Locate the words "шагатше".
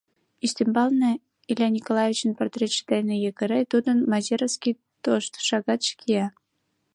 5.47-5.93